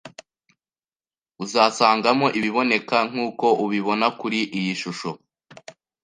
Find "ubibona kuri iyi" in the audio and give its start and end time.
3.65-4.73